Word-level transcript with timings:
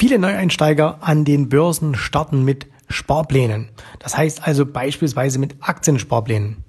Viele 0.00 0.18
Neueinsteiger 0.18 0.96
an 1.02 1.26
den 1.26 1.50
Börsen 1.50 1.94
starten 1.94 2.42
mit 2.42 2.66
Sparplänen. 2.88 3.68
Das 3.98 4.16
heißt 4.16 4.48
also 4.48 4.64
beispielsweise 4.64 5.38
mit 5.38 5.56
Aktiensparplänen. 5.60 6.64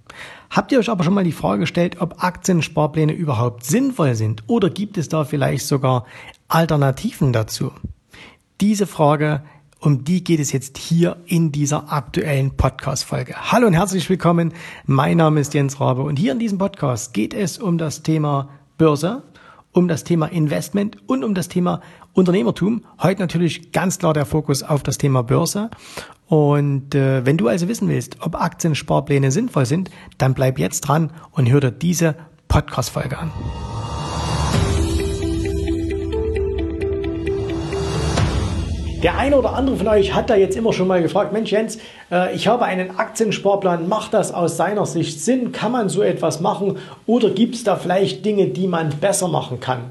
Habt 0.50 0.74
ihr 0.74 0.80
euch 0.80 0.90
aber 0.90 1.06
schon 1.06 1.14
mal 1.14 1.24
die 1.24 1.32
Frage 1.32 1.62
gestellt, 1.62 2.02
ob 2.02 2.26
Aktiensparpläne 2.26 3.14
überhaupt 3.14 3.64
sinnvoll 3.64 4.16
sind 4.16 4.44
oder 4.48 4.70
gibt 4.70 4.98
es 4.98 5.08
da 5.08 5.24
vielleicht 5.24 5.66
sogar 5.66 6.06
Alternativen 6.50 7.32
dazu? 7.32 7.72
Diese 8.60 8.86
Frage, 8.86 9.44
um 9.80 10.04
die 10.04 10.26
geht 10.26 10.42
es 10.42 10.52
jetzt 10.52 10.78
hier 10.78 11.16
in 11.26 11.54
dieser 11.54 11.94
aktuellen 11.94 12.58
Podcast-Folge. 12.58 13.36
Hallo 13.50 13.66
und 13.68 13.74
herzlich 13.74 14.10
willkommen. 14.10 14.54
Mein 14.88 15.16
Name 15.16 15.40
ist 15.40 15.54
Jens 15.54 15.80
Rabe 15.80 16.02
und 16.02 16.20
hier 16.20 16.34
in 16.34 16.40
diesem 16.40 16.58
Podcast 16.58 17.14
geht 17.14 17.34
es 17.34 17.60
um 17.60 17.78
das 17.78 18.04
Thema 18.04 18.50
Börse, 18.78 19.24
um 19.74 19.88
das 19.88 20.04
Thema 20.04 20.28
Investment 20.28 20.98
und 21.08 21.24
um 21.24 21.34
das 21.34 21.48
Thema 21.48 21.82
Unternehmertum. 22.14 22.84
Heute 23.02 23.22
natürlich 23.22 23.72
ganz 23.72 24.00
klar 24.00 24.14
der 24.14 24.26
Fokus 24.26 24.64
auf 24.64 24.84
das 24.84 24.98
Thema 24.98 25.24
Börse. 25.24 25.70
Und 26.28 26.96
äh, 26.96 27.26
wenn 27.26 27.38
du 27.38 27.48
also 27.48 27.68
wissen 27.68 27.90
willst, 27.90 28.18
ob 28.22 28.36
Aktiensparpläne 28.36 29.32
sinnvoll 29.32 29.66
sind, 29.66 29.90
dann 30.18 30.34
bleib 30.34 30.60
jetzt 30.60 30.82
dran 30.82 31.12
und 31.32 31.50
hör 31.50 31.60
dir 31.60 31.72
diese 31.72 32.16
Podcast-Folge 32.48 33.18
an. 33.18 33.32
Der 39.04 39.18
eine 39.18 39.36
oder 39.36 39.54
andere 39.56 39.78
von 39.78 39.88
euch 39.88 40.14
hat 40.14 40.30
da 40.30 40.36
jetzt 40.36 40.56
immer 40.56 40.74
schon 40.74 40.88
mal 40.88 41.02
gefragt, 41.02 41.34
Mensch 41.34 41.52
Jens, 41.52 41.80
äh, 42.12 42.36
ich 42.36 42.48
habe 42.48 42.66
einen 42.66 43.00
Aktiensparplan, 43.00 43.90
macht 43.90 44.14
das 44.14 44.32
aus 44.32 44.58
seiner 44.58 44.86
Sicht 44.86 45.20
Sinn? 45.22 45.52
Kann 45.52 45.72
man 45.72 45.90
so 45.90 46.04
etwas 46.04 46.40
machen 46.40 46.78
oder 47.08 47.32
gibt 47.32 47.56
es 47.56 47.64
da 47.64 47.78
vielleicht 47.78 48.24
Dinge, 48.24 48.50
die 48.50 48.68
man 48.68 48.90
besser 48.90 49.28
machen 49.28 49.60
kann? 49.60 49.90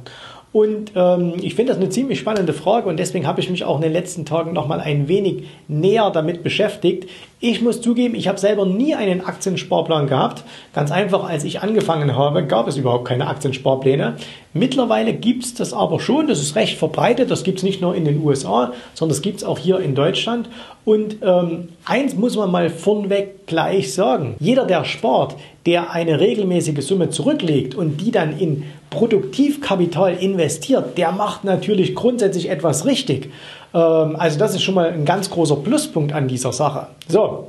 Und 0.52 0.92
ähm, 0.96 1.34
ich 1.40 1.54
finde 1.54 1.72
das 1.72 1.80
eine 1.80 1.90
ziemlich 1.90 2.18
spannende 2.18 2.52
Frage 2.52 2.88
und 2.88 2.98
deswegen 2.98 3.24
habe 3.24 3.40
ich 3.40 3.48
mich 3.50 3.62
auch 3.62 3.76
in 3.76 3.82
den 3.82 3.92
letzten 3.92 4.24
Tagen 4.24 4.52
noch 4.52 4.66
mal 4.66 4.80
ein 4.80 5.06
wenig 5.06 5.44
näher 5.68 6.10
damit 6.10 6.42
beschäftigt. 6.42 7.08
Ich 7.38 7.62
muss 7.62 7.80
zugeben, 7.80 8.16
ich 8.16 8.26
habe 8.26 8.36
selber 8.36 8.66
nie 8.66 8.96
einen 8.96 9.24
Aktiensparplan 9.24 10.08
gehabt. 10.08 10.42
Ganz 10.74 10.90
einfach, 10.90 11.22
als 11.22 11.44
ich 11.44 11.60
angefangen 11.60 12.16
habe, 12.16 12.44
gab 12.46 12.66
es 12.66 12.76
überhaupt 12.76 13.06
keine 13.06 13.28
Aktiensparpläne. 13.28 14.16
Mittlerweile 14.52 15.14
gibt 15.14 15.44
es 15.44 15.54
das 15.54 15.72
aber 15.72 16.00
schon, 16.00 16.26
das 16.26 16.42
ist 16.42 16.56
recht 16.56 16.76
verbreitet. 16.76 17.30
Das 17.30 17.44
gibt 17.44 17.58
es 17.58 17.64
nicht 17.64 17.80
nur 17.80 17.94
in 17.94 18.04
den 18.04 18.20
USA, 18.20 18.72
sondern 18.94 19.14
das 19.14 19.22
gibt 19.22 19.38
es 19.38 19.44
auch 19.44 19.58
hier 19.58 19.78
in 19.78 19.94
Deutschland. 19.94 20.48
Und 20.84 21.18
ähm, 21.22 21.68
eins 21.84 22.16
muss 22.16 22.36
man 22.36 22.50
mal 22.50 22.70
vornweg 22.70 23.46
gleich 23.46 23.94
sagen. 23.94 24.34
Jeder, 24.40 24.66
der 24.66 24.84
spart, 24.84 25.36
der 25.64 25.92
eine 25.92 26.18
regelmäßige 26.18 26.84
Summe 26.84 27.10
zurücklegt 27.10 27.76
und 27.76 28.00
die 28.00 28.10
dann 28.10 28.36
in 28.36 28.64
Produktivkapital 28.90 30.14
investiert, 30.16 30.98
der 30.98 31.12
macht 31.12 31.44
natürlich 31.44 31.94
grundsätzlich 31.94 32.50
etwas 32.50 32.84
richtig. 32.84 33.30
Ähm, 33.72 34.16
also 34.16 34.38
das 34.38 34.54
ist 34.54 34.62
schon 34.62 34.74
mal 34.74 34.90
ein 34.90 35.04
ganz 35.04 35.30
großer 35.30 35.56
Pluspunkt 35.56 36.12
an 36.12 36.28
dieser 36.28 36.52
Sache. 36.52 36.88
So, 37.08 37.46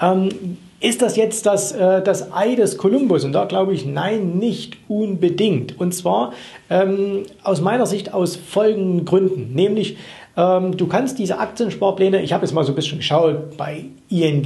ähm, 0.00 0.58
ist 0.80 1.00
das 1.00 1.14
jetzt 1.14 1.46
das, 1.46 1.70
äh, 1.70 2.02
das 2.02 2.32
Ei 2.32 2.56
des 2.56 2.76
Kolumbus? 2.76 3.24
Und 3.24 3.32
da 3.32 3.44
glaube 3.44 3.72
ich, 3.72 3.86
nein, 3.86 4.38
nicht 4.38 4.76
unbedingt. 4.88 5.78
Und 5.78 5.94
zwar 5.94 6.32
ähm, 6.68 7.22
aus 7.44 7.60
meiner 7.60 7.86
Sicht 7.86 8.12
aus 8.12 8.34
folgenden 8.34 9.04
Gründen. 9.04 9.54
Nämlich, 9.54 9.96
ähm, 10.36 10.76
du 10.76 10.86
kannst 10.86 11.18
diese 11.18 11.38
Aktiensparpläne, 11.38 12.22
ich 12.22 12.32
habe 12.32 12.44
jetzt 12.44 12.54
mal 12.54 12.64
so 12.64 12.72
ein 12.72 12.74
bisschen 12.74 12.98
geschaut, 12.98 13.56
bei 13.56 13.84
ING, 14.08 14.42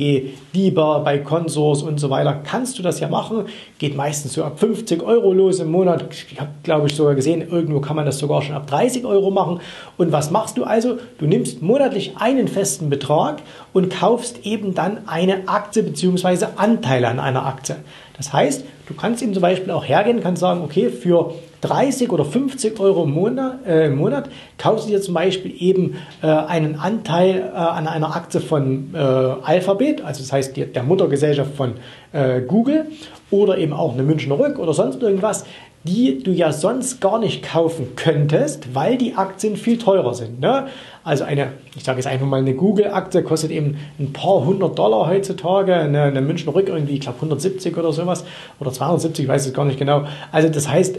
DIBA, 0.54 0.98
bei 0.98 1.18
Consors 1.18 1.82
und 1.82 1.98
so 1.98 2.10
weiter, 2.10 2.40
kannst 2.44 2.78
du 2.78 2.82
das 2.82 2.98
ja 3.00 3.08
machen. 3.08 3.44
Geht 3.78 3.96
meistens 3.96 4.32
so 4.32 4.44
ab 4.44 4.58
50 4.58 5.02
Euro 5.02 5.32
los 5.32 5.60
im 5.60 5.70
Monat. 5.70 6.04
Ich 6.10 6.40
habe, 6.40 6.50
glaube 6.62 6.88
ich, 6.88 6.94
sogar 6.94 7.14
gesehen, 7.14 7.48
irgendwo 7.48 7.80
kann 7.80 7.96
man 7.96 8.06
das 8.06 8.18
sogar 8.18 8.42
schon 8.42 8.54
ab 8.54 8.66
30 8.66 9.04
Euro 9.04 9.30
machen. 9.30 9.60
Und 9.96 10.10
was 10.10 10.30
machst 10.30 10.58
du 10.58 10.64
also? 10.64 10.98
Du 11.18 11.26
nimmst 11.26 11.62
monatlich 11.62 12.16
einen 12.16 12.48
festen 12.48 12.90
Betrag 12.90 13.42
und 13.72 13.90
kaufst 13.90 14.44
eben 14.44 14.74
dann 14.74 15.06
eine 15.06 15.48
Aktie 15.48 15.82
bzw. 15.82 16.46
Anteile 16.56 17.08
an 17.08 17.20
einer 17.20 17.46
Aktie. 17.46 17.76
Das 18.16 18.32
heißt, 18.32 18.64
du 18.88 18.94
kannst 18.94 19.22
eben 19.22 19.34
zum 19.34 19.42
Beispiel 19.42 19.70
auch 19.70 19.84
hergehen, 19.84 20.20
kannst 20.22 20.40
sagen, 20.40 20.62
okay, 20.62 20.90
für 20.90 21.34
30 21.66 22.10
oder 22.12 22.24
50 22.24 22.78
Euro 22.80 23.04
im 23.04 23.12
Monat, 23.12 23.66
äh, 23.66 23.86
im 23.86 23.96
Monat 23.96 24.28
kaufst 24.58 24.86
du 24.86 24.90
dir 24.90 25.00
zum 25.00 25.14
Beispiel 25.14 25.54
eben 25.58 25.96
äh, 26.22 26.26
einen 26.26 26.76
Anteil 26.76 27.50
äh, 27.52 27.56
an 27.56 27.86
einer 27.86 28.14
Aktie 28.14 28.40
von 28.40 28.94
äh, 28.94 28.98
Alphabet, 28.98 30.02
also 30.04 30.22
das 30.22 30.32
heißt 30.32 30.56
die, 30.56 30.66
der 30.66 30.82
Muttergesellschaft 30.82 31.54
von 31.54 31.74
äh, 32.12 32.40
Google 32.40 32.86
oder 33.30 33.58
eben 33.58 33.72
auch 33.72 33.94
eine 33.94 34.02
Münchner 34.02 34.38
Rück 34.38 34.58
oder 34.58 34.72
sonst 34.72 35.02
irgendwas, 35.02 35.44
die 35.86 36.22
du 36.22 36.32
ja 36.32 36.52
sonst 36.52 37.00
gar 37.00 37.18
nicht 37.18 37.42
kaufen 37.42 37.94
könntest, 37.96 38.74
weil 38.74 38.96
die 38.98 39.14
Aktien 39.14 39.56
viel 39.56 39.78
teurer 39.78 40.14
sind. 40.14 40.40
Ne? 40.40 40.66
Also 41.04 41.24
eine, 41.24 41.52
ich 41.76 41.84
sage 41.84 41.98
jetzt 41.98 42.06
einfach 42.06 42.26
mal, 42.26 42.40
eine 42.40 42.54
Google-Aktie 42.54 43.22
kostet 43.22 43.52
eben 43.52 43.76
ein 43.98 44.12
paar 44.12 44.44
hundert 44.44 44.78
Dollar 44.78 45.08
heutzutage, 45.08 45.74
eine, 45.74 46.02
eine 46.02 46.20
Münchner 46.20 46.54
Rück 46.54 46.68
irgendwie, 46.68 46.94
ich 46.94 47.00
glaube 47.00 47.16
170 47.16 47.76
oder 47.76 47.92
sowas 47.92 48.24
oder 48.58 48.72
270, 48.72 49.24
ich 49.24 49.28
weiß 49.28 49.46
es 49.46 49.54
gar 49.54 49.64
nicht 49.64 49.78
genau. 49.78 50.04
Also 50.32 50.48
das 50.48 50.68
heißt, 50.68 50.98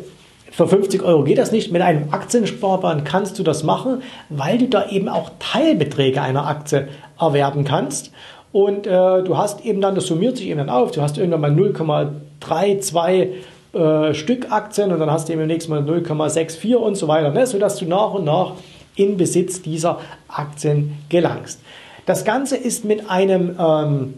für 0.58 0.68
50 0.68 1.04
Euro 1.04 1.24
geht 1.24 1.38
das 1.38 1.52
nicht. 1.52 1.72
Mit 1.72 1.84
einem 1.84 2.12
Aktiensparplan 2.12 3.04
kannst 3.04 3.38
du 3.38 3.44
das 3.44 3.62
machen, 3.62 4.02
weil 4.30 4.58
du 4.58 4.68
da 4.68 4.90
eben 4.90 5.08
auch 5.08 5.30
Teilbeträge 5.38 6.20
einer 6.20 6.48
Aktie 6.48 6.88
erwerben 7.20 7.64
kannst. 7.64 8.12
Und 8.52 8.88
äh, 8.88 8.90
du 8.90 9.38
hast 9.38 9.64
eben 9.64 9.82
dann, 9.82 9.94
das 9.94 10.08
summiert 10.08 10.38
sich 10.38 10.48
eben 10.48 10.58
dann 10.58 10.72
auf, 10.72 10.90
du 10.90 11.04
hast 11.04 11.20
irgendwann 11.20 11.42
mal 11.42 11.52
0,32 11.52 13.28
äh, 13.74 14.14
Stück 14.16 14.52
Aktien 14.52 14.92
und 14.92 15.00
dann 15.00 15.12
hast 15.12 15.30
du 15.30 15.34
eben 15.34 15.44
im 15.44 15.48
nächsten 15.48 15.70
Mal 15.70 15.84
0,64 15.84 16.74
und 16.74 16.96
so 16.96 17.08
weiter, 17.08 17.30
ne? 17.30 17.46
sodass 17.46 17.78
du 17.78 17.86
nach 17.86 18.16
und 18.16 18.26
nach 18.26 18.54
in 18.96 19.16
Besitz 19.16 19.62
dieser 19.62 20.00
Aktien 20.28 20.98
gelangst. 21.10 21.62
Das 22.08 22.26
Ganze 22.26 22.58
ist 22.58 22.84
mit 22.84 23.08
einem 23.12 23.56
ähm, 23.60 24.16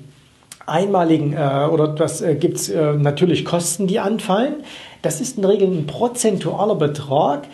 einmaligen 0.66 1.34
äh, 1.34 1.68
oder 1.70 1.90
das 1.90 2.22
äh, 2.22 2.36
gibt 2.36 2.58
es 2.58 2.70
äh, 2.70 2.94
natürlich 2.94 3.44
Kosten, 3.44 3.88
die 3.88 4.00
anfallen. 4.00 4.54
Das 5.02 5.22
ist 5.22 5.38
in 5.38 5.44
der 5.44 5.52
Regel 5.52 5.68
ein 5.68 5.88
prozentualer 5.88 6.76
Betrag. 6.76 7.48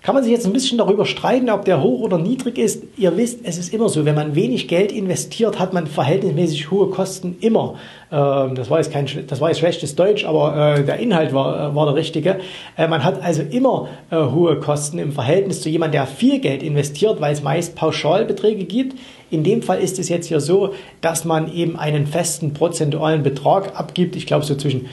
Kann 0.00 0.14
man 0.14 0.22
sich 0.24 0.32
jetzt 0.32 0.46
ein 0.46 0.52
bisschen 0.52 0.78
darüber 0.78 1.04
streiten, 1.04 1.50
ob 1.50 1.64
der 1.64 1.82
hoch 1.82 2.00
oder 2.00 2.18
niedrig 2.18 2.56
ist. 2.56 2.84
Ihr 2.96 3.16
wisst, 3.16 3.40
es 3.42 3.58
ist 3.58 3.74
immer 3.74 3.88
so, 3.88 4.04
wenn 4.04 4.14
man 4.14 4.34
wenig 4.34 4.68
Geld 4.68 4.90
investiert, 4.90 5.58
hat 5.58 5.74
man 5.74 5.86
verhältnismäßig 5.86 6.70
hohe 6.70 6.88
Kosten 6.88 7.36
immer. 7.40 7.74
Ähm, 8.10 8.54
das, 8.54 8.70
war 8.70 8.78
jetzt 8.78 8.92
kein, 8.92 9.06
das 9.26 9.40
war 9.40 9.48
jetzt 9.48 9.58
schlechtes 9.58 9.96
Deutsch, 9.96 10.24
aber 10.24 10.76
äh, 10.78 10.84
der 10.84 10.98
Inhalt 10.98 11.34
war, 11.34 11.72
äh, 11.72 11.74
war 11.74 11.84
der 11.86 11.96
richtige. 11.96 12.38
Äh, 12.76 12.86
man 12.88 13.04
hat 13.04 13.22
also 13.22 13.42
immer 13.42 13.88
hohe 14.10 14.58
Kosten 14.60 14.98
im 14.98 15.12
Verhältnis 15.12 15.60
zu 15.60 15.68
jemandem, 15.68 16.00
der 16.00 16.06
viel 16.06 16.38
Geld 16.38 16.62
investiert, 16.62 17.20
weil 17.20 17.34
es 17.34 17.42
meist 17.42 17.74
Pauschalbeträge 17.74 18.64
gibt. 18.64 18.96
In 19.30 19.44
dem 19.44 19.60
Fall 19.60 19.80
ist 19.80 19.98
es 19.98 20.08
jetzt 20.08 20.28
hier 20.28 20.40
so, 20.40 20.72
dass 21.02 21.26
man 21.26 21.52
eben 21.52 21.76
einen 21.76 22.06
festen 22.06 22.54
prozentualen 22.54 23.22
Betrag 23.22 23.78
abgibt. 23.78 24.16
Ich 24.16 24.26
glaube 24.26 24.46
so 24.46 24.54
zwischen 24.54 24.86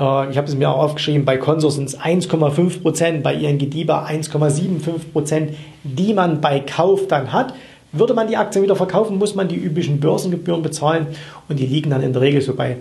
ich 0.00 0.38
habe 0.38 0.46
es 0.46 0.54
mir 0.54 0.70
auch 0.70 0.78
aufgeschrieben, 0.78 1.26
bei 1.26 1.36
Consor 1.36 1.70
sind 1.70 1.88
es 1.88 1.98
1,5 1.98 2.80
Prozent, 2.80 3.22
bei 3.22 3.34
ING 3.34 3.58
DIBA 3.58 4.06
1,75 4.06 5.12
Prozent, 5.12 5.50
die 5.82 6.14
man 6.14 6.40
bei 6.40 6.60
Kauf 6.60 7.06
dann 7.06 7.32
hat. 7.32 7.52
Würde 7.92 8.14
man 8.14 8.26
die 8.26 8.36
Aktien 8.36 8.62
wieder 8.64 8.76
verkaufen, 8.76 9.18
muss 9.18 9.34
man 9.34 9.48
die 9.48 9.56
üblichen 9.56 10.00
Börsengebühren 10.00 10.62
bezahlen 10.62 11.08
und 11.48 11.58
die 11.58 11.66
liegen 11.66 11.90
dann 11.90 12.02
in 12.02 12.12
der 12.14 12.22
Regel 12.22 12.40
so 12.40 12.54
bei 12.54 12.78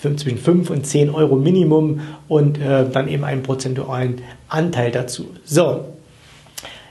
zwischen 0.00 0.38
5 0.38 0.70
und 0.70 0.86
10 0.86 1.10
Euro 1.10 1.36
Minimum 1.36 2.00
und 2.28 2.58
äh, 2.58 2.88
dann 2.90 3.08
eben 3.08 3.24
einen 3.24 3.42
prozentualen 3.42 4.20
Anteil 4.48 4.90
dazu. 4.90 5.28
So, 5.44 5.86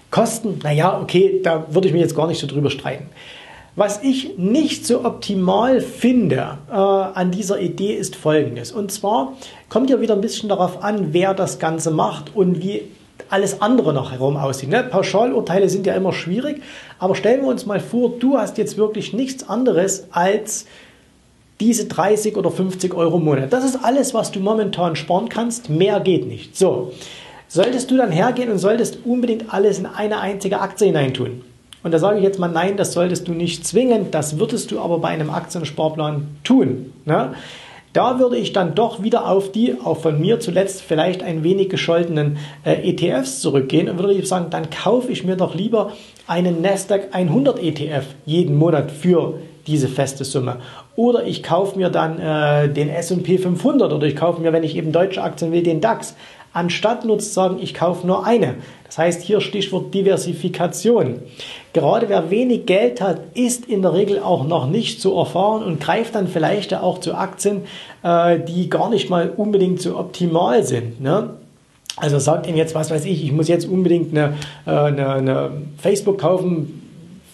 Kosten, 0.09 0.59
naja, 0.63 0.99
okay, 1.01 1.39
da 1.43 1.65
würde 1.69 1.87
ich 1.87 1.93
mich 1.93 2.01
jetzt 2.01 2.15
gar 2.15 2.27
nicht 2.27 2.39
so 2.39 2.47
drüber 2.47 2.69
streiten. 2.69 3.05
Was 3.75 4.03
ich 4.03 4.37
nicht 4.37 4.85
so 4.85 5.03
optimal 5.03 5.81
finde 5.81 6.59
äh, 6.69 6.75
an 6.75 7.31
dieser 7.31 7.59
Idee 7.59 7.95
ist 7.95 8.15
folgendes. 8.15 8.71
Und 8.71 8.91
zwar 8.91 9.33
kommt 9.67 9.89
ja 9.89 9.99
wieder 9.99 10.13
ein 10.13 10.21
bisschen 10.21 10.47
darauf 10.47 10.83
an, 10.83 11.07
wer 11.11 11.33
das 11.33 11.57
Ganze 11.57 11.89
macht 11.89 12.35
und 12.35 12.61
wie 12.61 12.83
alles 13.29 13.63
andere 13.63 13.91
noch 13.91 14.11
herum 14.11 14.37
aussieht. 14.37 14.69
Ne? 14.69 14.83
Pauschalurteile 14.83 15.69
sind 15.69 15.87
ja 15.87 15.95
immer 15.95 16.13
schwierig, 16.13 16.61
aber 16.99 17.15
stellen 17.15 17.41
wir 17.41 17.47
uns 17.47 17.65
mal 17.65 17.79
vor, 17.79 18.11
du 18.19 18.37
hast 18.37 18.59
jetzt 18.59 18.77
wirklich 18.77 19.11
nichts 19.11 19.49
anderes 19.49 20.05
als 20.11 20.67
diese 21.59 21.85
30 21.85 22.37
oder 22.37 22.51
50 22.51 22.93
Euro 22.93 23.17
im 23.17 23.23
Monat. 23.23 23.53
Das 23.53 23.65
ist 23.65 23.83
alles, 23.83 24.13
was 24.13 24.31
du 24.31 24.39
momentan 24.39 24.95
sparen 24.95 25.29
kannst. 25.29 25.71
Mehr 25.71 25.99
geht 25.99 26.27
nicht. 26.27 26.55
So, 26.55 26.91
solltest 27.47 27.89
du 27.89 27.97
dann 27.97 28.11
hergehen 28.11 28.51
und 28.51 28.59
solltest 28.59 28.99
unbedingt 29.03 29.51
alles 29.51 29.79
in 29.79 29.87
eine 29.87 30.19
einzige 30.19 30.61
Aktie 30.61 30.85
hineintun 30.85 31.41
und 31.83 31.93
da 31.93 31.99
sage 31.99 32.17
ich 32.17 32.23
jetzt 32.23 32.39
mal, 32.39 32.47
nein, 32.47 32.77
das 32.77 32.93
solltest 32.93 33.27
du 33.27 33.33
nicht 33.33 33.67
zwingen, 33.67 34.09
das 34.09 34.39
würdest 34.39 34.71
du 34.71 34.79
aber 34.79 34.99
bei 34.99 35.09
einem 35.09 35.29
Aktiensparplan 35.29 36.27
tun. 36.43 36.93
Ne? 37.05 37.33
Da 37.91 38.17
würde 38.17 38.37
ich 38.37 38.53
dann 38.53 38.73
doch 38.73 39.03
wieder 39.03 39.27
auf 39.27 39.51
die, 39.51 39.75
auch 39.79 39.97
von 39.97 40.19
mir 40.19 40.39
zuletzt 40.39 40.81
vielleicht 40.81 41.21
ein 41.21 41.43
wenig 41.43 41.69
gescholtenen 41.69 42.37
äh, 42.65 42.89
ETFs 42.89 43.39
zurückgehen 43.41 43.87
und 43.87 43.99
würde 43.99 44.25
sagen, 44.25 44.47
dann 44.49 44.69
kaufe 44.71 45.11
ich 45.11 45.23
mir 45.23 45.35
doch 45.35 45.53
lieber 45.53 45.91
einen 46.25 46.61
Nasdaq 46.61 47.09
100 47.11 47.61
ETF 47.61 48.05
jeden 48.25 48.55
Monat 48.55 48.89
für 48.89 49.35
diese 49.67 49.87
feste 49.87 50.25
Summe. 50.25 50.57
Oder 50.95 51.25
ich 51.25 51.43
kaufe 51.43 51.77
mir 51.77 51.89
dann 51.89 52.19
äh, 52.19 52.69
den 52.69 52.89
S&P 52.89 53.37
500 53.37 53.93
oder 53.93 54.07
ich 54.07 54.15
kaufe 54.15 54.41
mir, 54.41 54.53
wenn 54.53 54.63
ich 54.63 54.75
eben 54.75 54.91
deutsche 54.91 55.21
Aktien 55.21 55.51
will, 55.51 55.63
den 55.63 55.79
DAX. 55.79 56.15
Anstatt 56.53 57.05
nur 57.05 57.19
zu 57.19 57.29
sagen, 57.29 57.57
ich 57.59 57.73
kaufe 57.73 58.05
nur 58.05 58.25
eine. 58.25 58.55
Das 58.85 58.97
heißt 58.97 59.21
hier 59.23 59.41
Stichwort 59.41 59.93
Diversifikation. 59.93 61.19
Gerade 61.73 62.09
wer 62.09 62.29
wenig 62.29 62.67
Geld 62.67 63.01
hat, 63.01 63.21
ist 63.33 63.65
in 63.65 63.81
der 63.81 63.93
Regel 63.93 64.19
auch 64.19 64.45
noch 64.45 64.69
nicht 64.69 65.01
so 65.01 65.17
erfahren 65.17 65.63
und 65.63 65.79
greift 65.79 66.15
dann 66.15 66.27
vielleicht 66.27 66.73
auch 66.75 66.99
zu 66.99 67.15
Aktien, 67.15 67.63
äh, 68.03 68.39
die 68.39 68.69
gar 68.69 68.89
nicht 68.89 69.09
mal 69.09 69.33
unbedingt 69.35 69.81
so 69.81 69.97
optimal 69.97 70.63
sind. 70.63 71.01
Ne? 71.01 71.31
Also 71.97 72.19
sagt 72.19 72.47
ihm 72.47 72.55
jetzt, 72.55 72.75
was 72.75 72.91
weiß 72.91 73.05
ich, 73.05 73.23
ich 73.23 73.31
muss 73.31 73.47
jetzt 73.47 73.67
unbedingt 73.67 74.15
eine, 74.15 74.35
äh, 74.65 74.71
eine, 74.71 75.09
eine 75.09 75.51
Facebook 75.77 76.19
kaufen, 76.19 76.79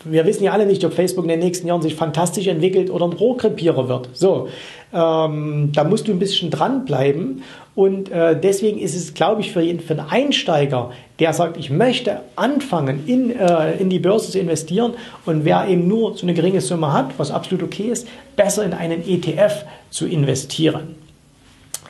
wir 0.03 0.25
wissen 0.25 0.43
ja 0.43 0.53
alle 0.53 0.65
nicht, 0.65 0.83
ob 0.85 0.93
Facebook 0.93 1.25
in 1.25 1.29
den 1.29 1.39
nächsten 1.39 1.67
Jahren 1.67 1.81
sich 1.81 1.95
fantastisch 1.95 2.47
entwickelt 2.47 2.89
oder 2.89 3.05
ein 3.05 3.13
Rohrkrepierer 3.13 3.89
wird. 3.89 4.09
So, 4.13 4.47
ähm, 4.93 5.71
da 5.73 5.83
musst 5.83 6.07
du 6.07 6.11
ein 6.11 6.19
bisschen 6.19 6.49
dranbleiben. 6.49 7.43
Und 7.79 8.11
äh, 8.11 8.37
deswegen 8.37 8.77
ist 8.77 8.93
es, 8.93 9.13
glaube 9.13 9.39
ich, 9.39 9.53
für, 9.53 9.61
jeden, 9.61 9.79
für 9.79 9.93
einen 9.93 10.09
Einsteiger, 10.09 10.91
der 11.19 11.31
sagt, 11.31 11.55
ich 11.55 11.69
möchte 11.69 12.19
anfangen, 12.35 13.07
in, 13.07 13.33
äh, 13.33 13.77
in 13.77 13.89
die 13.89 13.99
Börse 13.99 14.33
zu 14.33 14.37
investieren 14.37 14.95
und 15.25 15.45
wer 15.45 15.65
eben 15.65 15.87
nur 15.87 16.17
so 16.17 16.23
eine 16.23 16.33
geringe 16.33 16.59
Summe 16.59 16.91
hat, 16.91 17.11
was 17.15 17.31
absolut 17.31 17.63
okay 17.63 17.83
ist, 17.83 18.05
besser 18.35 18.65
in 18.65 18.73
einen 18.73 19.07
ETF 19.07 19.63
zu 19.91 20.07
investieren. 20.07 20.95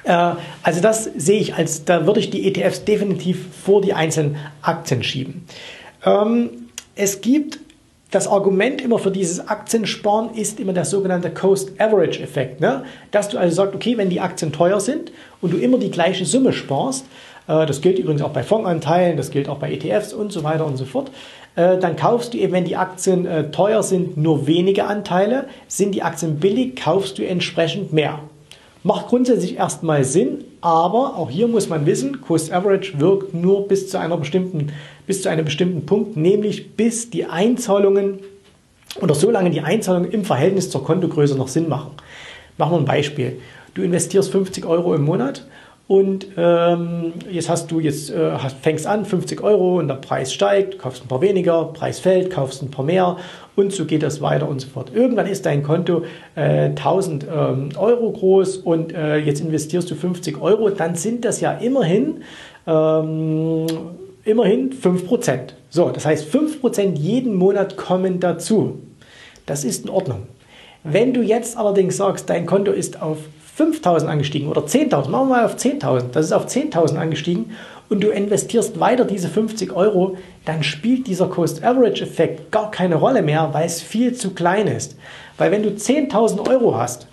Äh, 0.03 0.33
also 0.61 0.79
das 0.79 1.05
sehe 1.05 1.39
ich 1.39 1.55
als, 1.55 1.85
da 1.85 2.05
würde 2.05 2.19
ich 2.19 2.29
die 2.29 2.47
ETFs 2.47 2.85
definitiv 2.85 3.47
vor 3.63 3.81
die 3.81 3.93
einzelnen 3.93 4.35
Aktien 4.61 5.01
schieben. 5.01 5.47
Ähm, 6.05 6.51
es 6.93 7.21
gibt 7.21 7.61
das 8.11 8.27
Argument 8.27 8.81
immer 8.81 8.97
für 8.97 9.11
dieses 9.11 9.47
Aktiensparen 9.47 10.33
ist 10.33 10.59
immer 10.59 10.73
der 10.73 10.85
sogenannte 10.85 11.29
Cost-Average-Effekt. 11.29 12.59
Ne? 12.59 12.83
Dass 13.11 13.29
du 13.29 13.37
also 13.37 13.55
sagst, 13.55 13.75
okay, 13.75 13.97
wenn 13.97 14.09
die 14.09 14.19
Aktien 14.19 14.51
teuer 14.51 14.79
sind 14.79 15.11
und 15.41 15.53
du 15.53 15.57
immer 15.57 15.77
die 15.77 15.91
gleiche 15.91 16.25
Summe 16.25 16.51
sparst, 16.51 17.05
äh, 17.47 17.65
das 17.67 17.81
gilt 17.81 17.99
übrigens 17.99 18.23
auch 18.23 18.31
bei 18.31 18.41
Fondsanteilen, 18.41 19.15
das 19.15 19.29
gilt 19.29 19.47
auch 19.47 19.59
bei 19.59 19.71
ETFs 19.71 20.13
und 20.13 20.31
so 20.31 20.43
weiter 20.43 20.65
und 20.65 20.77
so 20.77 20.85
fort, 20.85 21.11
äh, 21.55 21.77
dann 21.77 21.95
kaufst 21.95 22.33
du 22.33 22.39
eben, 22.39 22.53
wenn 22.53 22.65
die 22.65 22.77
Aktien 22.77 23.27
äh, 23.27 23.51
teuer 23.51 23.83
sind, 23.83 24.17
nur 24.17 24.47
wenige 24.47 24.85
Anteile. 24.85 25.45
Sind 25.67 25.93
die 25.93 26.01
Aktien 26.01 26.39
billig, 26.39 26.77
kaufst 26.77 27.19
du 27.19 27.27
entsprechend 27.27 27.93
mehr. 27.93 28.19
Macht 28.81 29.07
grundsätzlich 29.07 29.57
erstmal 29.57 30.03
Sinn, 30.03 30.45
aber 30.61 31.17
auch 31.17 31.29
hier 31.29 31.47
muss 31.47 31.67
man 31.67 31.85
wissen, 31.85 32.21
Cost 32.21 32.51
Average 32.51 32.99
wirkt 32.99 33.33
nur 33.33 33.67
bis 33.67 33.89
zu 33.89 33.99
einer 33.99 34.15
bestimmten, 34.15 34.71
bis 35.09 35.23
zu 35.23 35.29
einem 35.29 35.43
bestimmten 35.43 35.87
Punkt, 35.87 36.17
nämlich 36.17 36.75
bis 36.75 37.09
die 37.09 37.25
Einzahlungen 37.25 38.19
oder 39.01 39.15
solange 39.15 39.49
die 39.49 39.61
Einzahlungen 39.61 40.11
im 40.11 40.23
Verhältnis 40.23 40.69
zur 40.69 40.83
Kontogröße 40.83 41.35
noch 41.35 41.47
Sinn 41.47 41.67
machen. 41.67 41.93
Machen 42.59 42.73
wir 42.73 42.77
ein 42.77 42.85
Beispiel. 42.85 43.39
Du 43.73 43.81
investierst 43.81 44.31
50 44.31 44.67
Euro 44.67 44.93
im 44.93 45.05
Monat 45.05 45.47
und 45.87 46.27
ähm, 46.37 47.13
jetzt 47.27 47.49
hast 47.49 47.71
du 47.71 47.79
jetzt 47.79 48.11
äh, 48.11 48.37
fängst 48.61 48.85
an 48.85 49.03
50 49.03 49.41
Euro 49.41 49.79
und 49.79 49.87
der 49.87 49.95
Preis 49.95 50.31
steigt, 50.31 50.77
kaufst 50.77 51.03
ein 51.03 51.07
paar 51.07 51.21
weniger, 51.21 51.65
Preis 51.73 51.99
fällt, 51.99 52.29
kaufst 52.29 52.61
ein 52.61 52.69
paar 52.69 52.85
mehr 52.85 53.17
und 53.55 53.73
so 53.73 53.85
geht 53.85 54.03
das 54.03 54.21
weiter 54.21 54.47
und 54.47 54.61
so 54.61 54.67
fort. 54.67 54.91
Irgendwann 54.93 55.25
ist 55.25 55.43
dein 55.47 55.63
Konto 55.63 56.03
äh, 56.35 56.65
1000 56.65 57.25
ähm, 57.35 57.69
Euro 57.79 58.11
groß 58.11 58.57
und 58.57 58.93
äh, 58.93 59.17
jetzt 59.17 59.41
investierst 59.41 59.89
du 59.89 59.95
50 59.95 60.39
Euro, 60.39 60.69
dann 60.69 60.93
sind 60.93 61.25
das 61.25 61.41
ja 61.41 61.53
immerhin 61.53 62.21
ähm, 62.67 63.65
immerhin 64.29 64.71
5%. 64.71 65.39
So, 65.69 65.89
das 65.89 66.05
heißt 66.05 66.33
5% 66.33 66.97
jeden 66.97 67.35
Monat 67.35 67.77
kommen 67.77 68.19
dazu. 68.19 68.79
Das 69.45 69.63
ist 69.63 69.85
in 69.85 69.89
Ordnung. 69.89 70.27
Wenn 70.83 71.13
du 71.13 71.21
jetzt 71.21 71.57
allerdings 71.57 71.97
sagst, 71.97 72.29
dein 72.29 72.45
Konto 72.45 72.71
ist 72.71 73.01
auf 73.01 73.17
5.000 73.57 74.05
angestiegen 74.05 74.47
oder 74.47 74.61
10.000, 74.61 75.09
machen 75.09 75.27
wir 75.29 75.35
mal 75.35 75.45
auf 75.45 75.57
10.000, 75.57 76.11
das 76.13 76.27
ist 76.27 76.31
auf 76.31 76.47
10.000 76.47 76.95
angestiegen 76.95 77.51
und 77.89 78.01
du 78.01 78.09
investierst 78.09 78.79
weiter 78.79 79.03
diese 79.03 79.27
50 79.27 79.73
Euro, 79.73 80.17
dann 80.45 80.63
spielt 80.63 81.07
dieser 81.07 81.27
Cost-Average-Effekt 81.27 82.51
gar 82.51 82.71
keine 82.71 82.95
Rolle 82.95 83.21
mehr, 83.21 83.49
weil 83.51 83.65
es 83.65 83.81
viel 83.81 84.13
zu 84.13 84.33
klein 84.33 84.67
ist. 84.67 84.95
Weil 85.37 85.51
wenn 85.51 85.63
du 85.63 85.69
10.000 85.69 86.47
Euro 86.47 86.77
hast 86.77 87.07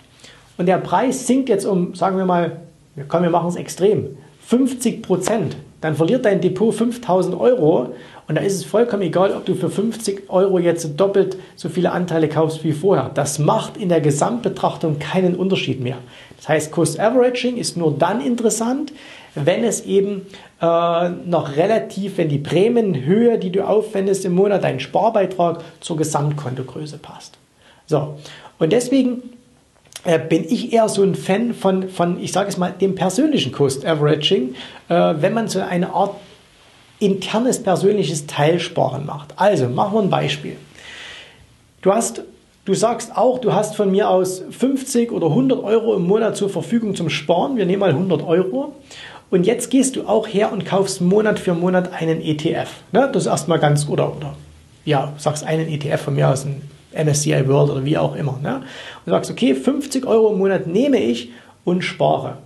und 0.57 0.67
der 0.67 0.77
Preis 0.77 1.27
sinkt 1.27 1.49
jetzt 1.49 1.65
um, 1.65 1.93
sagen 1.95 2.17
wir 2.17 2.25
mal, 2.25 2.61
komm, 3.09 3.23
wir 3.23 3.29
machen 3.29 3.49
es 3.49 3.55
extrem, 3.57 4.17
50 4.45 5.03
Prozent, 5.03 5.57
dann 5.81 5.95
verliert 5.95 6.25
dein 6.25 6.41
Depot 6.41 6.73
5.000 6.73 7.39
Euro 7.39 7.93
und 8.27 8.35
da 8.35 8.41
ist 8.41 8.55
es 8.55 8.65
vollkommen 8.65 9.03
egal, 9.03 9.33
ob 9.33 9.45
du 9.45 9.55
für 9.55 9.69
50 9.69 10.29
Euro 10.29 10.59
jetzt 10.59 10.99
doppelt 10.99 11.37
so 11.55 11.69
viele 11.69 11.91
Anteile 11.91 12.27
kaufst 12.27 12.63
wie 12.63 12.73
vorher. 12.73 13.09
Das 13.13 13.39
macht 13.39 13.77
in 13.77 13.89
der 13.89 14.01
Gesamtbetrachtung 14.01 14.99
keinen 14.99 15.35
Unterschied 15.35 15.79
mehr. 15.79 15.97
Das 16.37 16.49
heißt, 16.49 16.71
Cost 16.71 16.99
Averaging 16.99 17.57
ist 17.57 17.77
nur 17.77 17.95
dann 17.97 18.19
interessant, 18.19 18.91
wenn 19.35 19.63
es 19.63 19.85
eben 19.85 20.25
äh, 20.61 21.09
noch 21.09 21.55
relativ, 21.55 22.17
wenn 22.17 22.27
die 22.27 22.39
Prämienhöhe, 22.39 23.37
die 23.37 23.51
du 23.51 23.65
aufwendest 23.65 24.25
im 24.25 24.33
Monat, 24.33 24.63
dein 24.63 24.79
Sparbeitrag 24.79 25.63
zur 25.79 25.97
Gesamtkontogröße 25.97 26.97
passt. 26.97 27.37
So, 27.85 28.17
und 28.59 28.73
deswegen 28.73 29.36
bin 30.15 30.45
ich 30.47 30.71
eher 30.71 30.87
so 30.87 31.03
ein 31.03 31.15
Fan 31.15 31.53
von, 31.53 31.89
von 31.89 32.21
ich 32.21 32.31
sage 32.31 32.49
es 32.49 32.57
mal, 32.57 32.71
dem 32.71 32.95
persönlichen 32.95 33.51
Cost 33.51 33.85
Averaging, 33.85 34.55
äh, 34.87 35.13
wenn 35.19 35.33
man 35.33 35.47
so 35.49 35.59
eine 35.59 35.93
Art 35.93 36.15
internes 36.99 37.61
persönliches 37.61 38.25
Teilsparen 38.25 39.05
macht. 39.05 39.33
Also 39.35 39.67
machen 39.67 39.93
wir 39.95 40.01
ein 40.01 40.09
Beispiel. 40.09 40.55
Du 41.81 41.91
hast 41.91 42.23
Du 42.67 42.73
sagst 42.73 43.15
auch, 43.15 43.39
du 43.39 43.53
hast 43.53 43.77
von 43.77 43.91
mir 43.91 44.09
aus 44.09 44.43
50 44.49 45.13
oder 45.13 45.27
100 45.27 45.63
Euro 45.63 45.95
im 45.95 46.05
Monat 46.05 46.35
zur 46.35 46.49
Verfügung 46.49 46.95
zum 46.95 47.09
Sparen. 47.09 47.55
Wir 47.55 47.65
nehmen 47.65 47.79
mal 47.79 47.91
100 47.91 48.21
Euro. 48.23 48.75
Und 49.29 49.45
jetzt 49.45 49.71
gehst 49.71 49.95
du 49.95 50.05
auch 50.05 50.27
her 50.27 50.51
und 50.51 50.65
kaufst 50.65 50.99
Monat 50.99 51.39
für 51.39 51.53
Monat 51.53 51.93
einen 51.93 52.19
ETF. 52.19 52.67
Ne? 52.91 53.09
Das 53.13 53.23
ist 53.23 53.27
erstmal 53.27 53.59
ganz, 53.59 53.87
oder, 53.87 54.13
oder 54.13 54.35
ja, 54.83 55.13
sagst 55.17 55.45
einen 55.45 55.69
ETF 55.69 56.01
von 56.01 56.15
mir 56.15 56.27
aus, 56.27 56.43
ein 56.43 56.61
MSCI 56.93 57.47
World 57.47 57.71
oder 57.71 57.85
wie 57.85 57.97
auch 57.97 58.15
immer. 58.15 58.39
Ne? 58.41 58.63
Und 59.05 59.11
sagst, 59.11 59.31
okay, 59.31 59.53
50 59.53 60.05
Euro 60.05 60.31
im 60.31 60.39
Monat 60.39 60.67
nehme 60.67 60.99
ich 60.99 61.31
und 61.63 61.81
spare. 61.81 62.37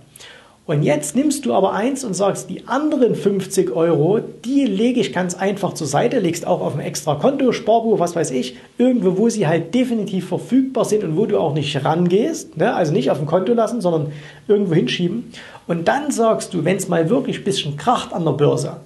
Und 0.64 0.84
jetzt 0.84 1.16
nimmst 1.16 1.44
du 1.44 1.54
aber 1.54 1.72
eins 1.72 2.04
und 2.04 2.14
sagst, 2.14 2.48
die 2.48 2.68
anderen 2.68 3.16
50 3.16 3.72
Euro, 3.72 4.20
die 4.20 4.64
lege 4.64 5.00
ich 5.00 5.12
ganz 5.12 5.34
einfach 5.34 5.74
zur 5.74 5.88
Seite, 5.88 6.20
legst 6.20 6.46
auch 6.46 6.60
auf 6.60 6.74
ein 6.74 6.80
extra 6.80 7.16
Konto, 7.16 7.50
Sparbuch, 7.50 7.98
was 7.98 8.14
weiß 8.14 8.30
ich, 8.30 8.56
irgendwo, 8.78 9.18
wo 9.18 9.28
sie 9.28 9.48
halt 9.48 9.74
definitiv 9.74 10.28
verfügbar 10.28 10.84
sind 10.84 11.02
und 11.02 11.16
wo 11.16 11.26
du 11.26 11.38
auch 11.38 11.52
nicht 11.52 11.84
rangehst, 11.84 12.56
ne? 12.56 12.74
also 12.74 12.92
nicht 12.92 13.10
auf 13.10 13.18
dem 13.18 13.26
Konto 13.26 13.54
lassen, 13.54 13.80
sondern 13.80 14.12
irgendwo 14.46 14.74
hinschieben. 14.74 15.32
Und 15.66 15.88
dann 15.88 16.12
sagst 16.12 16.54
du, 16.54 16.64
wenn 16.64 16.76
es 16.76 16.88
mal 16.88 17.10
wirklich 17.10 17.38
ein 17.38 17.44
bisschen 17.44 17.76
kracht 17.76 18.12
an 18.12 18.24
der 18.24 18.32
Börse, 18.32 18.76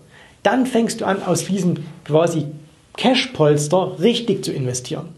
dann 0.43 0.65
fängst 0.65 1.03
du 1.03 1.05
an, 1.05 1.23
aus 1.23 1.45
diesem 1.45 1.77
quasi 2.07 2.47
Cash-Polster 2.97 4.01
richtig 4.01 4.45
zu 4.45 4.51
investieren. 4.51 5.16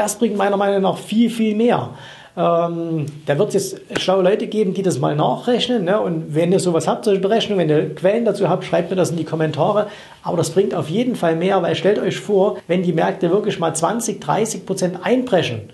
Das 0.00 0.14
bringt 0.16 0.34
meiner 0.34 0.56
Meinung 0.56 0.80
nach 0.80 0.96
viel, 0.96 1.28
viel 1.28 1.54
mehr. 1.54 1.90
Ähm, 2.34 3.04
da 3.26 3.38
wird 3.38 3.54
es 3.54 3.72
jetzt 3.72 4.00
schlaue 4.00 4.22
Leute 4.22 4.46
geben, 4.46 4.72
die 4.72 4.82
das 4.82 4.98
mal 4.98 5.14
nachrechnen. 5.14 5.84
Ne? 5.84 6.00
Und 6.00 6.34
wenn 6.34 6.52
ihr 6.52 6.58
sowas 6.58 6.88
habt, 6.88 7.04
solche 7.04 7.20
Berechnungen, 7.20 7.68
wenn 7.68 7.76
ihr 7.76 7.94
Quellen 7.94 8.24
dazu 8.24 8.48
habt, 8.48 8.64
schreibt 8.64 8.88
mir 8.88 8.96
das 8.96 9.10
in 9.10 9.18
die 9.18 9.24
Kommentare. 9.24 9.88
Aber 10.22 10.38
das 10.38 10.48
bringt 10.48 10.74
auf 10.74 10.88
jeden 10.88 11.16
Fall 11.16 11.36
mehr, 11.36 11.60
weil 11.62 11.74
stellt 11.74 11.98
euch 11.98 12.18
vor, 12.18 12.56
wenn 12.66 12.82
die 12.82 12.94
Märkte 12.94 13.30
wirklich 13.30 13.58
mal 13.58 13.74
20, 13.74 14.22
30 14.22 14.64
Prozent 14.64 14.98
einbrechen 15.02 15.68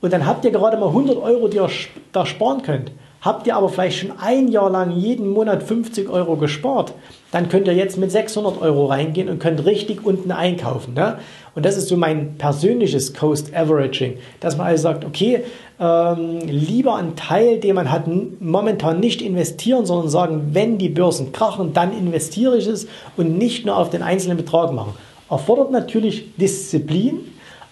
und 0.00 0.10
dann 0.10 0.24
habt 0.24 0.46
ihr 0.46 0.52
gerade 0.52 0.78
mal 0.78 0.88
100 0.88 1.18
Euro, 1.18 1.48
die 1.48 1.58
ihr 1.58 1.68
da 2.12 2.24
sparen 2.24 2.62
könnt. 2.62 2.92
Habt 3.20 3.46
ihr 3.46 3.56
aber 3.56 3.68
vielleicht 3.68 3.98
schon 3.98 4.12
ein 4.18 4.48
Jahr 4.48 4.70
lang 4.70 4.92
jeden 4.92 5.30
Monat 5.30 5.62
50 5.62 6.08
Euro 6.08 6.36
gespart, 6.36 6.94
dann 7.32 7.48
könnt 7.48 7.66
ihr 7.66 7.74
jetzt 7.74 7.98
mit 7.98 8.12
600 8.12 8.60
Euro 8.62 8.86
reingehen 8.86 9.28
und 9.28 9.40
könnt 9.40 9.64
richtig 9.64 10.04
unten 10.04 10.30
einkaufen. 10.30 10.94
Ne? 10.94 11.18
Und 11.54 11.64
das 11.64 11.76
ist 11.76 11.88
so 11.88 11.96
mein 11.96 12.36
persönliches 12.36 13.14
Cost 13.14 13.54
Averaging, 13.54 14.18
dass 14.40 14.56
man 14.56 14.68
also 14.68 14.82
sagt, 14.82 15.04
okay, 15.04 15.42
ähm, 15.80 16.38
lieber 16.46 16.96
einen 16.96 17.16
Teil, 17.16 17.58
den 17.58 17.74
man 17.74 17.90
hat, 17.90 18.04
momentan 18.40 19.00
nicht 19.00 19.22
investieren, 19.22 19.86
sondern 19.86 20.08
sagen, 20.08 20.50
wenn 20.52 20.78
die 20.78 20.88
Börsen 20.88 21.32
krachen, 21.32 21.72
dann 21.72 21.96
investiere 21.96 22.56
ich 22.56 22.66
es 22.66 22.86
und 23.16 23.38
nicht 23.38 23.66
nur 23.66 23.76
auf 23.76 23.90
den 23.90 24.02
einzelnen 24.02 24.36
Betrag 24.36 24.72
machen. 24.72 24.94
Erfordert 25.28 25.72
natürlich 25.72 26.36
Disziplin, 26.36 27.20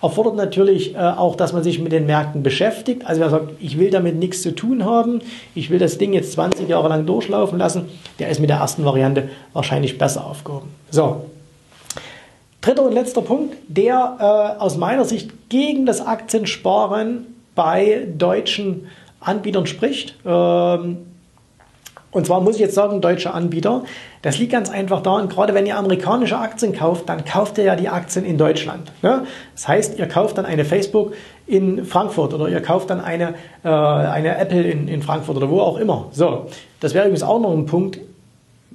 erfordert 0.04 0.37
natürlich 0.37 0.94
äh, 0.94 0.99
auch, 0.99 1.34
dass 1.34 1.52
man 1.52 1.62
sich 1.62 1.78
mit 1.78 1.90
den 1.90 2.06
Märkten 2.06 2.42
beschäftigt. 2.42 3.06
Also 3.06 3.20
wer 3.20 3.30
sagt, 3.30 3.52
ich 3.58 3.78
will 3.78 3.90
damit 3.90 4.16
nichts 4.16 4.42
zu 4.42 4.54
tun 4.54 4.84
haben, 4.84 5.20
ich 5.54 5.70
will 5.70 5.78
das 5.78 5.99
Ding 5.99 6.12
jetzt 6.12 6.32
20 6.32 6.68
Jahre 6.68 6.88
lang 6.88 7.06
durchlaufen 7.06 7.58
lassen, 7.58 7.88
der 8.18 8.28
ist 8.28 8.38
mit 8.38 8.50
der 8.50 8.58
ersten 8.58 8.84
Variante 8.84 9.30
wahrscheinlich 9.52 9.99
besser 9.99 10.26
aufgehoben. 10.26 10.68
So. 10.90 11.25
Dritter 12.61 12.82
und 12.82 12.92
letzter 12.92 13.23
Punkt, 13.23 13.56
der 13.68 14.16
äh, 14.58 14.61
aus 14.61 14.76
meiner 14.76 15.04
Sicht 15.04 15.30
gegen 15.49 15.87
das 15.87 16.00
Aktiensparen 16.06 17.26
bei 17.54 18.06
deutschen 18.16 18.87
Anbietern 19.20 19.66
spricht. 19.66 20.16
Ähm, 20.25 20.99
und 22.14 22.26
zwar 22.26 22.40
muss 22.40 22.54
ich 22.54 22.61
jetzt 22.61 22.76
sagen, 22.76 23.00
deutsche 23.00 23.35
Anbieter. 23.35 23.83
Das 24.23 24.38
liegt 24.38 24.52
ganz 24.52 24.71
einfach 24.71 25.02
daran, 25.02 25.28
gerade 25.28 25.52
wenn 25.52 25.66
ihr 25.66 25.76
amerikanische 25.76 26.38
Aktien 26.38 26.73
kauft, 26.73 27.09
dann 27.09 27.25
kauft 27.25 27.59
ihr 27.59 27.64
ja 27.64 27.75
die 27.75 27.88
Aktien 27.88 28.25
in 28.25 28.38
Deutschland. 28.38 28.92
Ne? 29.02 29.26
Das 29.54 29.66
heißt, 29.66 29.99
ihr 29.99 30.06
kauft 30.06 30.38
dann 30.38 30.47
eine 30.47 30.64
Facebook 30.64 31.12
in 31.49 31.85
Frankfurt 31.85 32.33
oder 32.33 32.49
ihr 32.49 32.61
kauft 32.61 32.90
dann 32.90 33.00
eine, 33.00 33.35
äh, 33.64 33.68
eine 33.68 34.38
Apple 34.38 34.62
in, 34.62 34.87
in 34.87 35.02
Frankfurt 35.02 35.37
oder 35.37 35.50
wo 35.50 35.59
auch 35.59 35.76
immer. 35.76 36.06
So, 36.12 36.47
das 36.78 36.94
wäre 36.94 37.06
übrigens 37.06 37.25
auch 37.25 37.40
noch 37.40 37.52
ein 37.52 37.66
Punkt. 37.66 37.99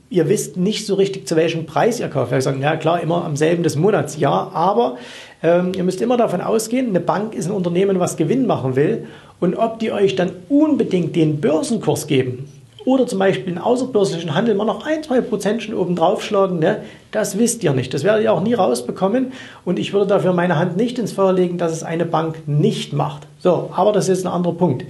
ihr 0.09 0.27
wisst 0.27 0.57
nicht 0.57 0.85
so 0.85 0.95
richtig, 0.95 1.25
zu 1.25 1.37
welchem 1.37 1.65
Preis 1.65 2.01
ihr 2.01 2.09
kauft. 2.09 2.31
Wir 2.31 2.41
sagen, 2.41 2.61
ja 2.61 2.75
klar, 2.75 2.99
immer 2.99 3.23
am 3.23 3.37
selben 3.37 3.63
des 3.63 3.77
Monats, 3.77 4.17
ja, 4.17 4.49
aber 4.53 4.97
ähm, 5.41 5.71
ihr 5.77 5.85
müsst 5.85 6.01
immer 6.01 6.17
davon 6.17 6.41
ausgehen, 6.41 6.89
eine 6.89 6.99
Bank 6.99 7.35
ist 7.35 7.45
ein 7.45 7.53
Unternehmen, 7.53 8.01
was 8.01 8.17
Gewinn 8.17 8.47
machen 8.47 8.75
will 8.75 9.07
und 9.39 9.55
ob 9.55 9.79
die 9.79 9.93
euch 9.93 10.17
dann 10.17 10.31
unbedingt 10.49 11.15
den 11.15 11.39
Börsenkurs 11.39 12.05
geben 12.07 12.49
oder 12.85 13.07
zum 13.07 13.19
Beispiel 13.19 13.47
einen 13.47 13.57
außerbörslichen 13.57 14.33
Handel 14.35 14.55
mal 14.55 14.65
noch 14.65 14.85
ein, 14.85 15.03
zwei 15.03 15.21
Prozentchen 15.21 15.73
oben 15.73 15.95
draufschlagen, 15.95 16.59
ne, 16.59 16.83
das 17.11 17.37
wisst 17.37 17.63
ihr 17.63 17.73
nicht. 17.73 17.93
Das 17.93 18.03
werdet 18.03 18.23
ihr 18.23 18.33
auch 18.33 18.41
nie 18.41 18.53
rausbekommen 18.53 19.33
und 19.65 19.79
ich 19.79 19.93
würde 19.93 20.07
dafür 20.07 20.33
meine 20.33 20.57
Hand 20.57 20.77
nicht 20.77 20.99
ins 20.99 21.11
Feuer 21.11 21.33
legen, 21.33 21.57
dass 21.57 21.71
es 21.71 21.83
eine 21.83 22.05
Bank 22.05 22.47
nicht 22.47 22.93
macht. 22.93 23.27
So, 23.39 23.69
aber 23.75 23.91
das 23.91 24.09
ist 24.09 24.25
ein 24.25 24.31
anderer 24.31 24.53
Punkt. 24.53 24.85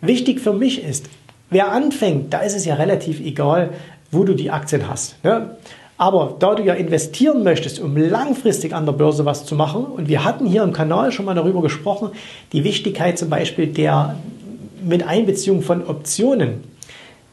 Wichtig 0.00 0.40
für 0.40 0.52
mich 0.52 0.82
ist, 0.82 1.06
wer 1.50 1.72
anfängt, 1.72 2.32
da 2.32 2.40
ist 2.40 2.56
es 2.56 2.64
ja 2.64 2.74
relativ 2.74 3.20
egal, 3.20 3.70
wo 4.10 4.24
du 4.24 4.34
die 4.34 4.50
Aktien 4.50 4.88
hast. 4.88 5.22
Ne? 5.24 5.56
Aber 5.96 6.36
da 6.38 6.54
du 6.54 6.62
ja 6.62 6.74
investieren 6.74 7.42
möchtest, 7.42 7.80
um 7.80 7.96
langfristig 7.96 8.72
an 8.72 8.86
der 8.86 8.92
Börse 8.92 9.24
was 9.24 9.44
zu 9.44 9.56
machen, 9.56 9.84
und 9.84 10.08
wir 10.08 10.24
hatten 10.24 10.46
hier 10.46 10.62
im 10.62 10.72
Kanal 10.72 11.10
schon 11.10 11.24
mal 11.24 11.34
darüber 11.34 11.60
gesprochen, 11.60 12.10
die 12.52 12.62
Wichtigkeit 12.62 13.18
zum 13.18 13.28
Beispiel 13.28 13.66
der 13.66 14.14
mit 14.84 15.06
Einbeziehung 15.06 15.62
von 15.62 15.84
Optionen. 15.86 16.62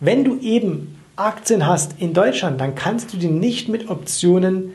Wenn 0.05 0.23
du 0.23 0.37
eben 0.39 0.99
Aktien 1.15 1.65
hast 1.65 1.99
in 1.99 2.13
Deutschland, 2.13 2.61
dann 2.61 2.75
kannst 2.75 3.11
du 3.11 3.17
die 3.17 3.25
nicht 3.25 3.69
mit 3.69 3.89
Optionen 3.89 4.73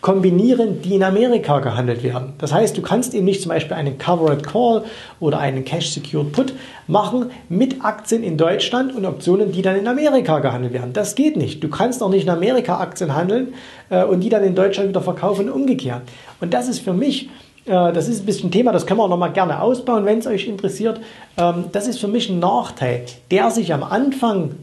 kombinieren, 0.00 0.82
die 0.82 0.96
in 0.96 1.04
Amerika 1.04 1.60
gehandelt 1.60 2.02
werden. 2.02 2.32
Das 2.38 2.52
heißt, 2.52 2.76
du 2.76 2.82
kannst 2.82 3.14
eben 3.14 3.24
nicht 3.24 3.40
zum 3.40 3.50
Beispiel 3.50 3.76
einen 3.76 3.98
Covered 3.98 4.44
Call 4.44 4.82
oder 5.20 5.38
einen 5.38 5.64
Cash 5.64 5.90
Secured 5.90 6.32
Put 6.32 6.54
machen 6.88 7.30
mit 7.48 7.84
Aktien 7.84 8.24
in 8.24 8.36
Deutschland 8.36 8.96
und 8.96 9.06
Optionen, 9.06 9.52
die 9.52 9.62
dann 9.62 9.76
in 9.76 9.86
Amerika 9.86 10.40
gehandelt 10.40 10.72
werden. 10.72 10.92
Das 10.92 11.14
geht 11.14 11.36
nicht. 11.36 11.62
Du 11.62 11.68
kannst 11.68 12.02
auch 12.02 12.10
nicht 12.10 12.24
in 12.24 12.30
Amerika 12.30 12.80
Aktien 12.80 13.14
handeln 13.14 13.54
äh, 13.90 14.02
und 14.02 14.22
die 14.22 14.28
dann 14.28 14.42
in 14.42 14.56
Deutschland 14.56 14.88
wieder 14.88 15.02
verkaufen 15.02 15.48
und 15.48 15.52
umgekehrt. 15.52 16.02
Und 16.40 16.52
das 16.52 16.68
ist 16.68 16.80
für 16.80 16.94
mich 16.94 17.30
das 17.66 18.08
ist 18.08 18.22
ein 18.22 18.26
bisschen 18.26 18.50
Thema, 18.50 18.72
das 18.72 18.86
können 18.86 19.00
wir 19.00 19.04
auch 19.04 19.08
noch 19.08 19.16
mal 19.16 19.28
gerne 19.28 19.60
ausbauen, 19.60 20.04
wenn 20.04 20.18
es 20.18 20.26
euch 20.26 20.46
interessiert. 20.46 21.00
Ähm, 21.38 21.64
das 21.72 21.88
ist 21.88 21.98
für 21.98 22.08
mich 22.08 22.28
ein 22.28 22.38
Nachteil, 22.38 23.04
der 23.30 23.50
sich 23.50 23.72
am 23.72 23.82
Anfang 23.82 24.56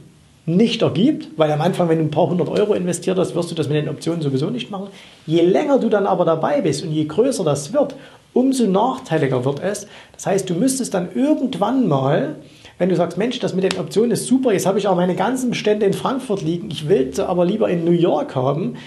nicht 0.45 0.81
ergibt, 0.81 1.29
weil 1.37 1.51
am 1.51 1.61
Anfang, 1.61 1.89
wenn 1.89 1.99
du 1.99 2.03
ein 2.05 2.11
paar 2.11 2.27
hundert 2.27 2.49
Euro 2.49 2.73
investiert 2.73 3.17
hast, 3.17 3.35
wirst 3.35 3.51
du 3.51 3.55
das 3.55 3.67
mit 3.67 3.77
den 3.77 3.89
Optionen 3.89 4.21
sowieso 4.21 4.49
nicht 4.49 4.71
machen. 4.71 4.87
Je 5.25 5.41
länger 5.41 5.79
du 5.79 5.89
dann 5.89 6.07
aber 6.07 6.25
dabei 6.25 6.61
bist 6.61 6.83
und 6.83 6.91
je 6.91 7.05
größer 7.05 7.43
das 7.43 7.73
wird, 7.73 7.95
umso 8.33 8.65
nachteiliger 8.65 9.45
wird 9.45 9.59
es. 9.59 9.87
Das 10.13 10.25
heißt, 10.25 10.49
du 10.49 10.55
müsstest 10.55 10.93
dann 10.93 11.09
irgendwann 11.13 11.87
mal, 11.87 12.37
wenn 12.77 12.89
du 12.89 12.95
sagst, 12.95 13.17
Mensch, 13.17 13.39
das 13.39 13.53
mit 13.53 13.63
den 13.63 13.79
Optionen 13.79 14.11
ist 14.11 14.25
super, 14.25 14.53
jetzt 14.53 14.65
habe 14.65 14.79
ich 14.79 14.87
auch 14.87 14.95
meine 14.95 15.15
ganzen 15.15 15.51
Bestände 15.51 15.85
in 15.85 15.93
Frankfurt 15.93 16.41
liegen, 16.41 16.71
ich 16.71 16.89
will 16.89 17.13
sie 17.13 17.27
aber 17.27 17.45
lieber 17.45 17.69
in 17.69 17.85
New 17.85 17.91
York 17.91 18.35
haben, 18.35 18.77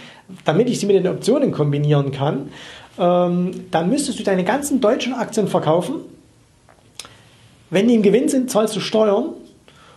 damit 0.45 0.69
ich 0.69 0.81
sie 0.81 0.87
mit 0.87 0.97
den 0.97 1.07
Optionen 1.07 1.53
kombinieren 1.53 2.11
kann, 2.11 2.49
ähm, 2.99 3.67
dann 3.71 3.89
müsstest 3.89 4.19
du 4.19 4.23
deine 4.23 4.45
ganzen 4.45 4.81
deutschen 4.81 5.15
Aktien 5.15 5.49
verkaufen. 5.49 5.97
Wenn 7.71 7.89
die 7.89 7.95
im 7.95 8.03
Gewinn 8.03 8.29
sind, 8.29 8.51
zahlst 8.51 8.77
du 8.77 8.81
Steuern 8.81 9.31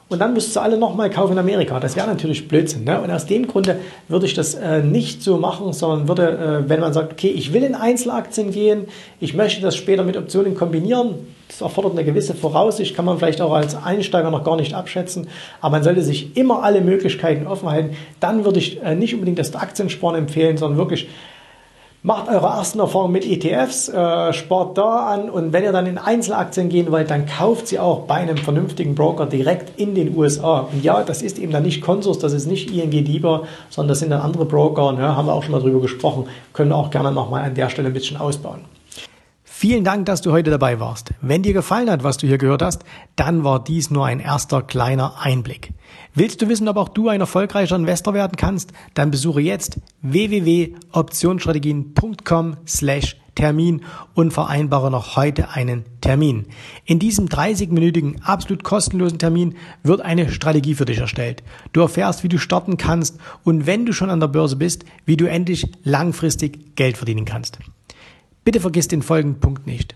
und 0.10 0.20
dann 0.20 0.34
müsstest 0.34 0.56
du 0.56 0.62
alle 0.62 0.78
nochmal 0.78 1.10
kaufen 1.10 1.34
in 1.34 1.40
Amerika. 1.40 1.80
Das 1.80 1.96
wäre 1.96 2.08
natürlich 2.08 2.48
Blödsinn. 2.48 2.86
Ne? 2.86 3.02
Und 3.02 3.12
aus 3.12 3.26
dem 3.26 3.46
Grunde 3.46 3.80
würde 4.08 4.26
ich 4.26 4.34
das 4.34 4.56
äh, 4.56 4.82
nicht 4.82 5.22
so 5.22 5.38
machen, 5.38 5.74
sondern 5.74 6.08
würde, 6.08 6.64
äh, 6.66 6.70
wenn 6.70 6.80
man 6.80 6.94
sagt, 6.94 7.12
okay, 7.12 7.28
ich 7.28 7.52
will 7.52 7.64
in 7.64 7.76
Einzelaktien 7.76 8.52
gehen, 8.52 8.86
ich 9.20 9.34
möchte 9.34 9.62
das 9.62 9.76
später 9.76 10.04
mit 10.04 10.16
Optionen 10.16 10.56
kombinieren, 10.56 11.16
das 11.50 11.62
erfordert 11.62 11.94
eine 11.94 12.06
gewisse 12.06 12.36
Voraussicht, 12.36 12.96
kann 12.96 13.06
man 13.06 13.18
vielleicht 13.18 13.42
auch 13.42 13.54
als 13.54 13.76
Einsteiger 13.76 14.32
noch 14.32 14.44
gar 14.44 14.56
nicht 14.56 14.74
abschätzen, 14.74 15.28
aber 15.62 15.72
man 15.72 15.84
sollte 15.84 16.02
sich 16.02 16.36
immer 16.36 16.64
alle 16.64 16.82
Möglichkeiten 16.82 17.48
offen 17.48 17.70
halten. 17.70 17.96
Dann 18.20 18.46
würde 18.46 18.60
ich 18.60 18.82
äh, 18.82 18.96
nicht 18.96 19.14
unbedingt 19.14 19.40
das 19.40 19.54
Aktiensparen 19.56 20.16
empfehlen, 20.16 20.58
sondern 20.58 20.78
wirklich 20.78 21.10
Macht 22.08 22.30
eure 22.30 22.48
ersten 22.48 22.80
Erfahrungen 22.80 23.12
mit 23.12 23.26
ETFs, 23.26 23.90
äh, 23.90 24.32
spart 24.32 24.78
da 24.78 25.08
an 25.08 25.30
und 25.30 25.52
wenn 25.52 25.66
ihr 25.66 25.74
dann 25.74 25.86
in 25.88 25.98
Einzelaktien 25.98 26.70
gehen 26.70 26.90
wollt, 26.90 27.12
dann 27.12 27.26
kauft 27.26 27.68
sie 27.68 27.80
auch 27.80 28.04
bei 28.04 28.14
einem 28.14 28.38
vernünftigen 28.38 28.96
Broker 28.96 29.26
direkt 29.26 29.78
in 29.78 29.94
den 29.94 30.16
USA. 30.16 30.60
Und 30.72 30.86
ja, 30.86 31.04
das 31.04 31.22
ist 31.22 31.38
eben 31.38 31.52
dann 31.52 31.64
nicht 31.64 31.82
Consors, 31.82 32.18
das 32.18 32.32
ist 32.32 32.46
nicht 32.46 32.72
ING 32.72 32.92
DIBA, 32.92 33.44
sondern 33.70 33.90
das 33.90 34.00
sind 34.00 34.12
dann 34.12 34.22
andere 34.22 34.46
Broker, 34.46 34.94
ne, 34.94 35.18
haben 35.18 35.28
wir 35.28 35.34
auch 35.34 35.44
schon 35.44 35.52
mal 35.52 35.60
drüber 35.60 35.82
gesprochen, 35.82 36.30
können 36.54 36.72
auch 36.72 36.92
gerne 36.92 37.12
nochmal 37.12 37.44
an 37.44 37.56
der 37.56 37.68
Stelle 37.68 37.90
ein 37.90 37.94
bisschen 37.94 38.16
ausbauen. 38.16 38.62
Vielen 39.44 39.84
Dank, 39.84 40.06
dass 40.06 40.22
du 40.22 40.32
heute 40.32 40.50
dabei 40.50 40.80
warst. 40.80 41.10
Wenn 41.20 41.44
dir 41.44 41.52
gefallen 41.52 41.90
hat, 41.90 42.06
was 42.06 42.16
du 42.16 42.26
hier 42.26 42.38
gehört 42.38 42.62
hast, 42.62 42.86
dann 43.18 43.44
war 43.44 43.62
dies 43.62 43.92
nur 43.92 44.06
ein 44.06 44.22
erster 44.22 44.62
kleiner 44.62 45.16
Einblick. 45.20 45.74
Willst 46.18 46.42
du 46.42 46.50
wissen, 46.50 46.68
ob 46.68 46.76
auch 46.78 46.90
du 46.90 47.10
ein 47.10 47.22
erfolgreicher 47.22 47.76
Investor 47.76 48.16
werden 48.16 48.38
kannst? 48.38 48.74
Dann 48.96 49.12
besuche 49.12 49.40
jetzt 49.40 49.78
www.optionsstrategien.com 50.02 52.58
slash 52.68 53.18
Termin 53.36 53.84
und 54.16 54.34
vereinbare 54.34 54.90
noch 54.90 55.16
heute 55.16 55.52
einen 55.52 55.86
Termin. 56.02 56.48
In 56.86 56.98
diesem 56.98 57.28
30-minütigen, 57.28 58.24
absolut 58.24 58.64
kostenlosen 58.64 59.20
Termin 59.20 59.54
wird 59.84 60.02
eine 60.02 60.32
Strategie 60.32 60.74
für 60.74 60.86
dich 60.86 60.98
erstellt. 60.98 61.44
Du 61.72 61.82
erfährst, 61.82 62.24
wie 62.24 62.30
du 62.30 62.40
starten 62.40 62.78
kannst 62.78 63.20
und 63.44 63.68
wenn 63.68 63.86
du 63.86 63.94
schon 63.94 64.10
an 64.10 64.20
der 64.20 64.28
Börse 64.28 64.56
bist, 64.56 64.86
wie 65.06 65.18
du 65.18 65.30
endlich 65.30 65.72
langfristig 65.84 66.76
Geld 66.76 66.98
verdienen 66.98 67.26
kannst. 67.26 67.60
Bitte 68.44 68.60
vergiss 68.60 68.88
den 68.88 69.04
folgenden 69.04 69.40
Punkt 69.40 69.68
nicht. 69.68 69.96